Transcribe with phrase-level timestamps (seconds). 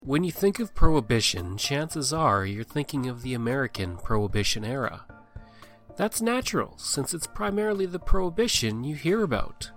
[0.00, 5.04] When you think of Prohibition, chances are you're thinking of the American Prohibition era.
[5.96, 9.70] That's natural, since it's primarily the Prohibition you hear about.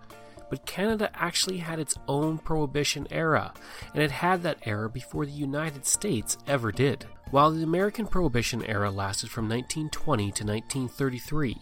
[0.50, 3.54] But Canada actually had its own Prohibition era,
[3.94, 7.06] and it had that era before the United States ever did.
[7.32, 11.58] While the American Prohibition era lasted from 1920 to 1933,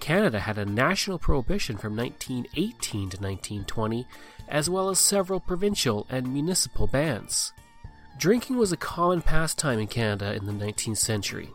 [0.00, 4.06] Canada had a national prohibition from 1918 to 1920,
[4.48, 7.52] as well as several provincial and municipal bans.
[8.18, 11.52] Drinking was a common pastime in Canada in the 19th century.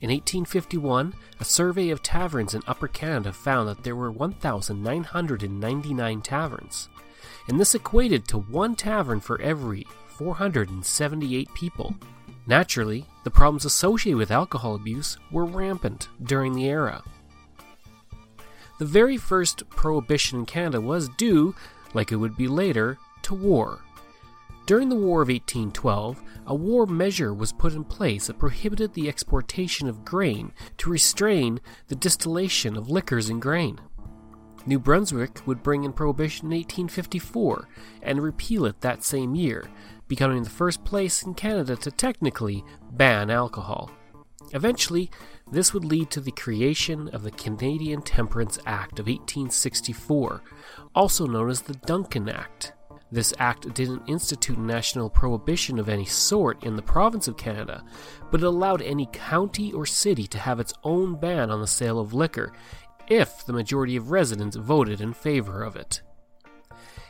[0.00, 6.88] In 1851, a survey of taverns in Upper Canada found that there were 1,999 taverns,
[7.48, 11.94] and this equated to one tavern for every 478 people.
[12.46, 17.04] Naturally, the problems associated with alcohol abuse were rampant during the era.
[18.78, 21.54] The very first prohibition in Canada was due,
[21.92, 23.82] like it would be later, to war.
[24.66, 29.08] During the War of 1812, a war measure was put in place that prohibited the
[29.08, 33.80] exportation of grain to restrain the distillation of liquors and grain.
[34.66, 37.68] New Brunswick would bring in prohibition in 1854
[38.02, 39.68] and repeal it that same year,
[40.08, 43.92] becoming the first place in Canada to technically ban alcohol.
[44.52, 45.12] Eventually,
[45.48, 50.42] this would lead to the creation of the Canadian Temperance Act of 1864,
[50.92, 52.72] also known as the Dunkin Act.
[53.10, 57.84] This act didn't institute national prohibition of any sort in the province of Canada,
[58.30, 62.00] but it allowed any county or city to have its own ban on the sale
[62.00, 62.52] of liquor
[63.08, 66.02] if the majority of residents voted in favor of it.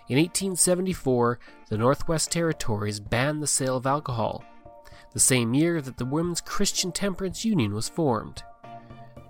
[0.08, 4.44] In 1874, the Northwest Territories banned the sale of alcohol,
[5.14, 8.44] the same year that the Women's Christian Temperance Union was formed.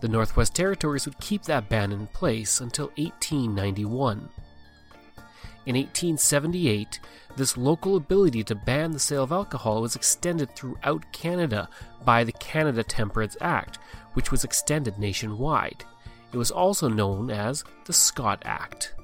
[0.00, 4.28] The Northwest Territories would keep that ban in place until 1891.
[5.66, 7.00] In 1878,
[7.37, 11.69] this local ability to ban the sale of alcohol was extended throughout Canada
[12.04, 13.81] by the Canada Temperance Act,
[14.15, 15.84] which was extended nationwide.
[16.32, 18.94] It was also known as the Scott Act.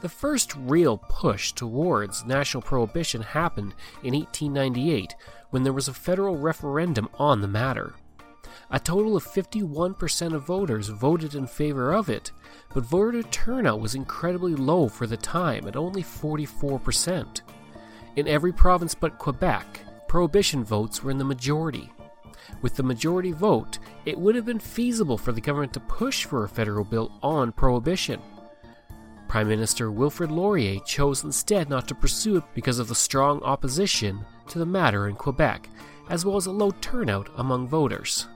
[0.00, 3.74] The first real push towards national prohibition happened
[4.04, 5.16] in 1898
[5.50, 7.94] when there was a federal referendum on the matter.
[8.70, 12.32] A total of 51% of voters voted in favor of it,
[12.74, 17.40] but voter turnout was incredibly low for the time at only 44%.
[18.16, 21.92] In every province but Quebec, prohibition votes were in the majority.
[22.62, 26.44] With the majority vote, it would have been feasible for the government to push for
[26.44, 28.20] a federal bill on prohibition.
[29.28, 34.24] Prime Minister Wilfrid Laurier chose instead not to pursue it because of the strong opposition
[34.48, 35.68] to the matter in Quebec,
[36.08, 38.26] as well as a low turnout among voters.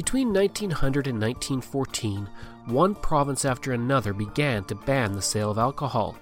[0.00, 2.26] Between 1900 and 1914,
[2.64, 6.16] one province after another began to ban the sale of alcohol.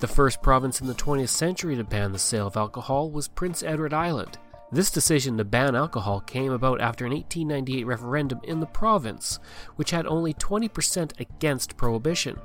[0.00, 3.62] The first province in the 20th century to ban the sale of alcohol was Prince
[3.62, 4.36] Edward Island.
[4.70, 9.38] This decision to ban alcohol came about after an 1898 referendum in the province,
[9.76, 12.38] which had only 20% against prohibition.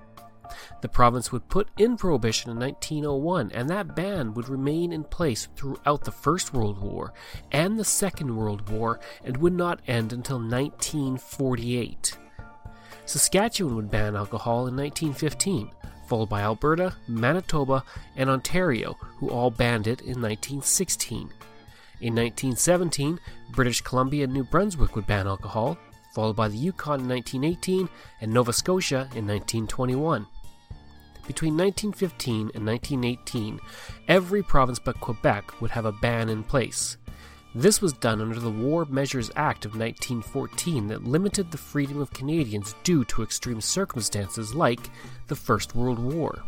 [0.81, 5.48] The province would put in prohibition in 1901, and that ban would remain in place
[5.56, 7.14] throughout the First World War
[7.52, 12.18] and the Second World War and would not end until 1948.
[13.06, 15.72] Saskatchewan would ban alcohol in 1915,
[16.08, 17.84] followed by Alberta, Manitoba,
[18.16, 21.32] and Ontario, who all banned it in 1916.
[22.02, 23.20] In 1917,
[23.52, 25.78] British Columbia and New Brunswick would ban alcohol,
[26.14, 27.90] followed by the Yukon in 1918
[28.22, 30.28] and Nova Scotia in 1921.
[31.25, 33.59] Between 1915 and 1918,
[34.08, 36.97] every province but Quebec would have a ban in place.
[37.55, 42.11] This was done under the War Measures Act of 1914 that limited the freedom of
[42.11, 44.90] Canadians due to extreme circumstances like
[45.28, 46.43] the First World War.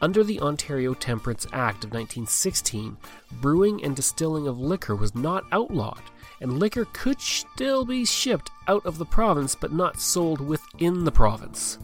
[0.00, 2.96] Under the Ontario Temperance Act of 1916,
[3.40, 6.02] brewing and distilling of liquor was not outlawed,
[6.40, 11.12] and liquor could still be shipped out of the province but not sold within the
[11.12, 11.78] province.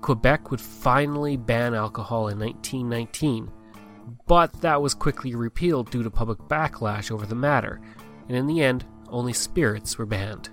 [0.00, 3.50] Quebec would finally ban alcohol in 1919,
[4.26, 7.80] but that was quickly repealed due to public backlash over the matter,
[8.28, 10.50] and in the end, only spirits were banned.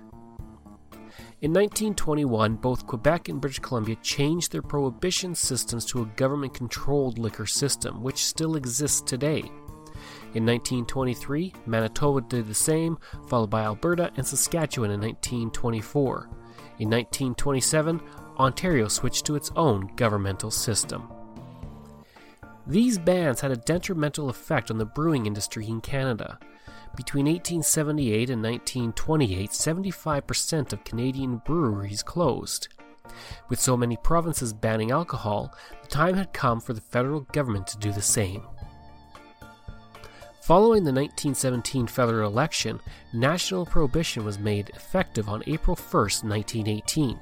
[1.42, 7.18] In 1921, both Quebec and British Columbia changed their prohibition systems to a government controlled
[7.18, 9.42] liquor system, which still exists today.
[10.34, 12.98] In 1923, Manitoba did the same,
[13.28, 16.28] followed by Alberta and Saskatchewan in 1924.
[16.78, 18.00] In 1927,
[18.38, 21.10] Ontario switched to its own governmental system.
[22.66, 26.38] These bans had a detrimental effect on the brewing industry in Canada.
[26.96, 32.68] Between 1878 and 1928, 75% of Canadian breweries closed.
[33.48, 37.78] With so many provinces banning alcohol, the time had come for the federal government to
[37.78, 38.42] do the same.
[40.42, 42.80] Following the 1917 federal election,
[43.12, 47.18] national prohibition was made effective on April 1, 1918.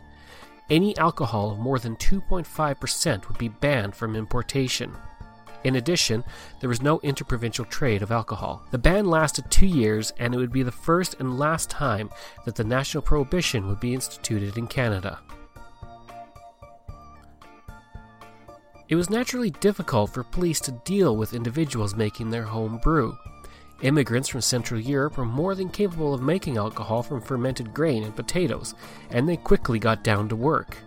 [0.70, 4.96] Any alcohol of more than 2.5% would be banned from importation.
[5.62, 6.24] In addition,
[6.60, 8.66] there was no interprovincial trade of alcohol.
[8.70, 12.10] The ban lasted two years, and it would be the first and last time
[12.44, 15.20] that the national prohibition would be instituted in Canada.
[18.88, 23.16] It was naturally difficult for police to deal with individuals making their home brew.
[23.82, 28.14] Immigrants from Central Europe were more than capable of making alcohol from fermented grain and
[28.14, 28.74] potatoes,
[29.10, 30.78] and they quickly got down to work.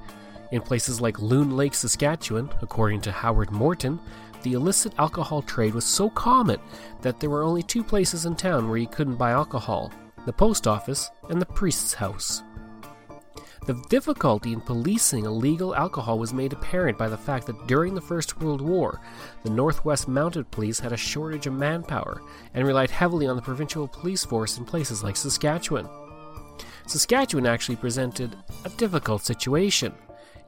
[0.51, 3.99] In places like Loon Lake, Saskatchewan, according to Howard Morton,
[4.43, 6.59] the illicit alcohol trade was so common
[7.01, 9.91] that there were only two places in town where you couldn't buy alcohol
[10.25, 12.43] the post office and the priest's house.
[13.67, 17.99] The difficulty in policing illegal alcohol was made apparent by the fact that during the
[17.99, 19.01] First World War,
[19.43, 22.21] the Northwest Mounted Police had a shortage of manpower
[22.53, 25.85] and relied heavily on the provincial police force in places like Saskatchewan.
[26.85, 29.91] Saskatchewan actually presented a difficult situation.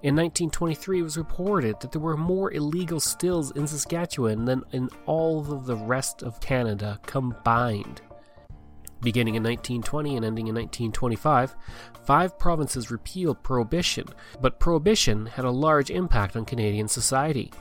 [0.01, 4.89] In 1923, it was reported that there were more illegal stills in Saskatchewan than in
[5.06, 8.00] all of the rest of Canada combined.
[9.01, 11.56] Beginning in 1920 and ending in 1925,
[12.06, 14.06] five provinces repealed prohibition,
[14.42, 17.51] but prohibition had a large impact on Canadian society.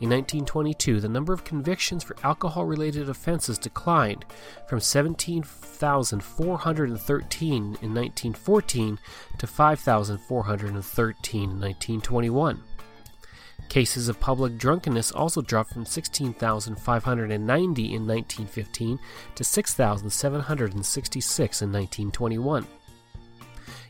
[0.00, 4.24] In 1922, the number of convictions for alcohol related offenses declined
[4.66, 8.98] from 17,413 in 1914
[9.38, 12.60] to 5,413 in 1921.
[13.72, 18.98] Cases of public drunkenness also dropped from 16,590 in 1915
[19.34, 22.66] to 6,766 in 1921.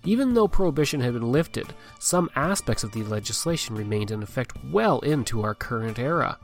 [0.05, 5.00] Even though prohibition had been lifted, some aspects of the legislation remained in effect well
[5.00, 6.38] into our current era.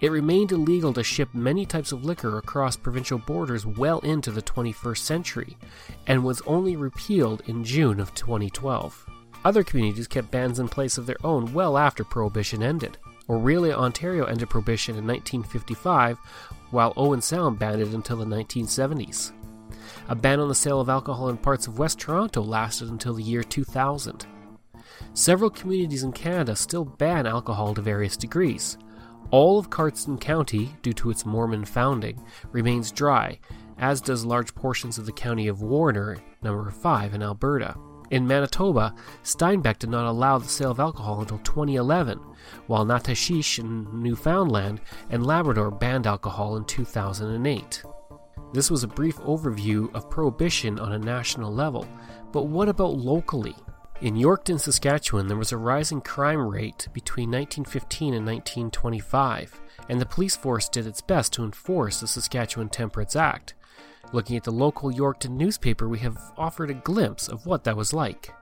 [0.00, 4.42] It remained illegal to ship many types of liquor across provincial borders well into the
[4.42, 5.56] 21st century,
[6.08, 9.06] and was only repealed in June of 2012.
[9.46, 12.98] Other communities kept bans in place of their own well after Prohibition ended.
[13.28, 16.18] Orillia, Ontario ended Prohibition in 1955,
[16.72, 19.30] while Owen Sound banned it until the 1970s.
[20.08, 23.22] A ban on the sale of alcohol in parts of West Toronto lasted until the
[23.22, 24.26] year 2000.
[25.14, 28.78] Several communities in Canada still ban alcohol to various degrees.
[29.30, 32.20] All of Cardston County, due to its Mormon founding,
[32.50, 33.38] remains dry,
[33.78, 37.76] as does large portions of the county of Warner, number 5 in Alberta.
[38.10, 42.18] In Manitoba, Steinbach did not allow the sale of alcohol until 2011,
[42.66, 44.80] while Natuashish in Newfoundland
[45.10, 47.82] and Labrador banned alcohol in 2008.
[48.52, 51.86] This was a brief overview of prohibition on a national level,
[52.32, 53.56] but what about locally?
[54.02, 60.06] In Yorkton, Saskatchewan, there was a rising crime rate between 1915 and 1925, and the
[60.06, 63.54] police force did its best to enforce the Saskatchewan Temperance Act.
[64.12, 67.92] Looking at the local Yorkton newspaper, we have offered a glimpse of what that was
[67.92, 68.32] like.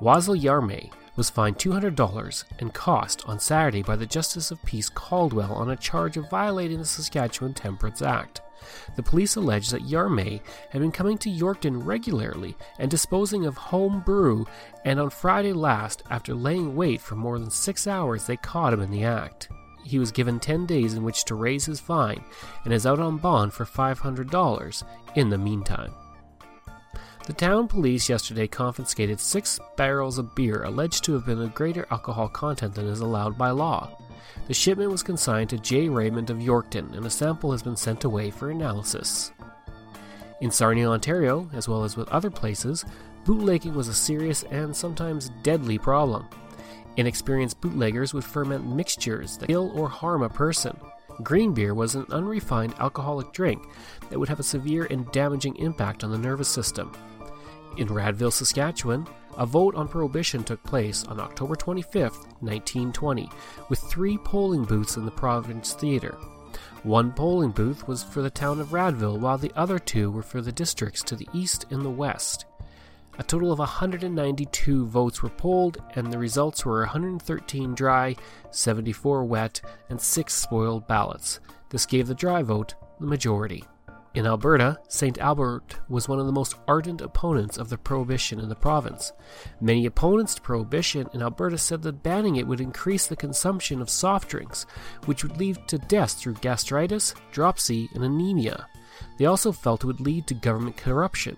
[0.00, 5.52] Wasil Yarme was fined $200 and cost on Saturday by the Justice of Peace Caldwell
[5.52, 8.40] on a charge of violating the Saskatchewan Temperance Act.
[8.96, 14.00] The police allege that Yarme had been coming to Yorkton regularly and disposing of home
[14.00, 14.46] brew,
[14.84, 18.80] and on Friday last, after laying wait for more than six hours, they caught him
[18.80, 19.48] in the act.
[19.84, 22.24] He was given 10 days in which to raise his fine
[22.64, 24.82] and is out on bond for $500
[25.14, 25.92] in the meantime.
[27.26, 31.86] The town police yesterday confiscated six barrels of beer alleged to have been of greater
[31.90, 33.96] alcohol content than is allowed by law.
[34.46, 35.88] The shipment was consigned to J.
[35.88, 39.32] Raymond of Yorkton, and a sample has been sent away for analysis.
[40.42, 42.84] In Sarnia, Ontario, as well as with other places,
[43.24, 46.28] bootlegging was a serious and sometimes deadly problem.
[46.96, 50.76] Inexperienced bootleggers would ferment mixtures that kill or harm a person.
[51.22, 53.62] Green beer was an unrefined alcoholic drink
[54.10, 56.92] that would have a severe and damaging impact on the nervous system.
[57.76, 63.28] In Radville, Saskatchewan, a vote on prohibition took place on October 25, 1920,
[63.68, 66.16] with three polling booths in the Province Theatre.
[66.84, 70.40] One polling booth was for the town of Radville, while the other two were for
[70.40, 72.44] the districts to the east and the west.
[73.18, 78.16] A total of 192 votes were polled, and the results were 113 dry,
[78.50, 81.38] 74 wet, and 6 spoiled ballots.
[81.70, 83.64] This gave the dry vote the majority.
[84.14, 85.18] In Alberta, St.
[85.18, 89.12] Albert was one of the most ardent opponents of the prohibition in the province.
[89.60, 93.90] Many opponents to prohibition in Alberta said that banning it would increase the consumption of
[93.90, 94.66] soft drinks,
[95.06, 98.68] which would lead to deaths through gastritis, dropsy, and anemia.
[99.18, 101.36] They also felt it would lead to government corruption.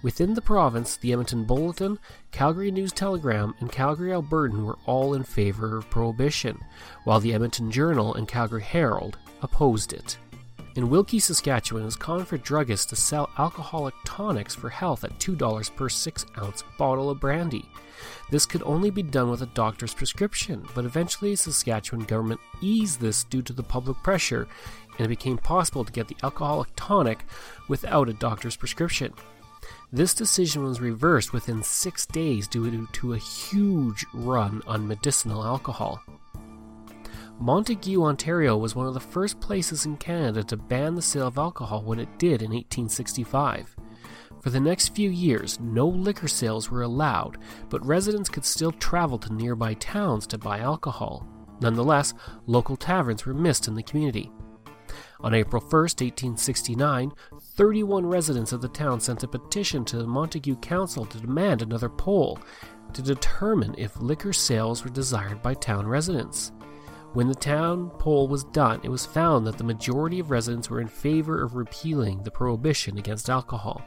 [0.00, 1.98] Within the province, the Edmonton Bulletin,
[2.30, 6.60] Calgary News Telegram, and Calgary Albertan were all in favor of prohibition,
[7.04, 10.16] while the Edmonton Journal and Calgary Herald opposed it.
[10.76, 15.18] In Wilkie, Saskatchewan, it is common for druggists to sell alcoholic tonics for health at
[15.18, 17.68] $2 per 6 ounce bottle of brandy.
[18.30, 23.00] This could only be done with a doctor's prescription, but eventually the Saskatchewan government eased
[23.00, 24.46] this due to the public pressure,
[24.96, 27.24] and it became possible to get the alcoholic tonic
[27.66, 29.12] without a doctor's prescription.
[29.92, 36.02] This decision was reversed within six days due to a huge run on medicinal alcohol.
[37.40, 41.38] Montague, Ontario was one of the first places in Canada to ban the sale of
[41.38, 43.76] alcohol when it did in 1865.
[44.42, 47.38] For the next few years, no liquor sales were allowed,
[47.68, 51.26] but residents could still travel to nearby towns to buy alcohol.
[51.60, 52.14] Nonetheless,
[52.46, 54.30] local taverns were missed in the community.
[55.20, 60.56] On April 1, 1869, 31 residents of the town sent a petition to the Montague
[60.56, 62.38] Council to demand another poll
[62.92, 66.52] to determine if liquor sales were desired by town residents.
[67.14, 70.80] When the town poll was done, it was found that the majority of residents were
[70.80, 73.82] in favor of repealing the prohibition against alcohol.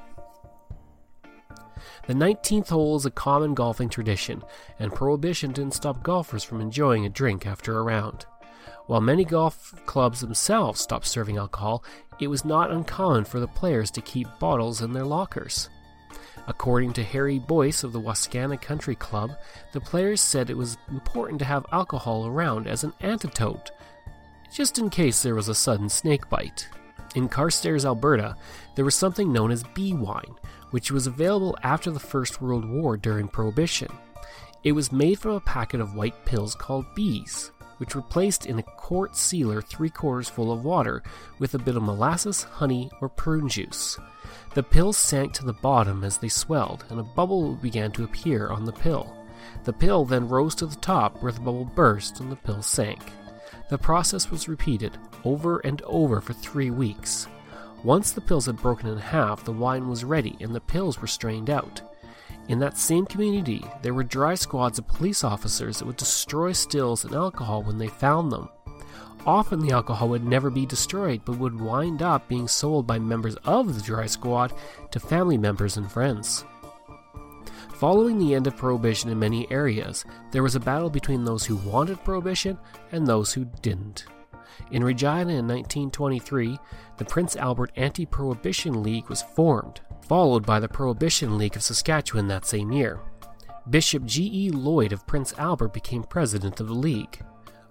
[2.08, 4.44] The 19th hole is a common golfing tradition,
[4.80, 8.26] and prohibition didn't stop golfers from enjoying a drink after a round.
[8.92, 11.82] While many golf clubs themselves stopped serving alcohol,
[12.20, 15.70] it was not uncommon for the players to keep bottles in their lockers.
[16.46, 19.32] According to Harry Boyce of the Wascana Country Club,
[19.72, 23.72] the players said it was important to have alcohol around as an antidote,
[24.54, 26.68] just in case there was a sudden snake bite.
[27.16, 28.36] In Carstairs, Alberta,
[28.76, 30.36] there was something known as bee wine,
[30.72, 33.88] which was available after the First World War during Prohibition.
[34.66, 38.60] It was made from a packet of white pills called bees, which were placed in
[38.60, 41.02] a quart sealer three quarters full of water
[41.40, 43.98] with a bit of molasses, honey, or prune juice.
[44.54, 48.50] The pills sank to the bottom as they swelled, and a bubble began to appear
[48.50, 49.18] on the pill.
[49.64, 53.00] The pill then rose to the top where the bubble burst and the pill sank.
[53.72, 57.26] The process was repeated over and over for three weeks.
[57.84, 61.08] Once the pills had broken in half, the wine was ready and the pills were
[61.08, 61.82] strained out.
[62.48, 67.06] In that same community, there were dry squads of police officers that would destroy stills
[67.06, 68.50] and alcohol when they found them.
[69.26, 73.36] Often the alcohol would never be destroyed, but would wind up being sold by members
[73.46, 74.54] of the dry squad
[74.90, 76.44] to family members and friends.
[77.76, 81.56] Following the end of Prohibition in many areas, there was a battle between those who
[81.56, 82.58] wanted Prohibition
[82.92, 84.06] and those who didn't.
[84.72, 86.60] In Regina in 1923,
[86.98, 92.28] the Prince Albert Anti Prohibition League was formed, followed by the Prohibition League of Saskatchewan
[92.28, 93.00] that same year.
[93.70, 94.30] Bishop G.
[94.46, 94.50] E.
[94.50, 97.22] Lloyd of Prince Albert became president of the league.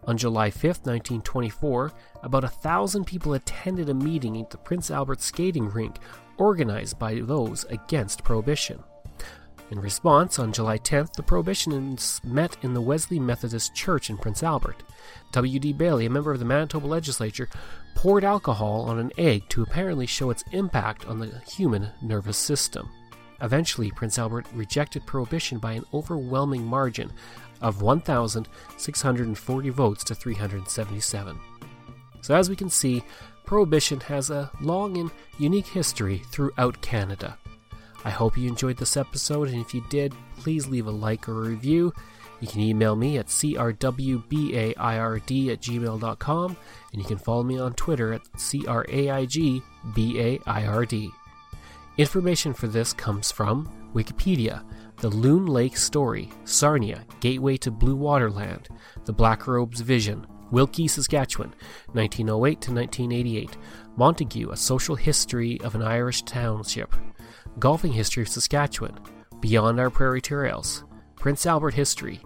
[0.04, 5.20] On July 5, 1924, about a thousand people attended a meeting at the Prince Albert
[5.20, 5.96] skating rink
[6.38, 8.82] organized by those against prohibition.
[9.70, 14.42] In response, on July 10th, the prohibitionists met in the Wesley Methodist Church in Prince
[14.42, 14.82] Albert.
[15.30, 15.74] W.D.
[15.74, 17.48] Bailey, a member of the Manitoba legislature,
[17.94, 22.90] poured alcohol on an egg to apparently show its impact on the human nervous system.
[23.42, 27.12] Eventually, Prince Albert rejected prohibition by an overwhelming margin
[27.60, 31.38] of 1,640 votes to 377.
[32.22, 33.04] So, as we can see,
[33.46, 37.38] prohibition has a long and unique history throughout Canada.
[38.04, 41.44] I hope you enjoyed this episode, and if you did, please leave a like or
[41.44, 41.92] a review.
[42.40, 46.56] You can email me at crwbaird at gmail.com,
[46.92, 49.62] and you can follow me on Twitter at craigbaird.
[51.98, 54.64] Information for this comes from Wikipedia,
[54.98, 58.68] The Loon Lake Story, Sarnia, Gateway to Blue Waterland,
[59.04, 61.54] The Black Robe's Vision, Wilkie, Saskatchewan,
[61.92, 63.56] 1908 to 1988,
[63.96, 66.94] Montague, A Social History of an Irish Township,
[67.58, 68.98] Golfing History of Saskatchewan,
[69.40, 70.84] Beyond Our Prairie Trails,
[71.16, 72.20] Prince Albert History,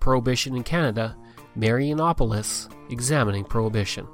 [0.00, 1.16] Prohibition in Canada,
[1.56, 4.06] Marianopolis, Examining Prohibition.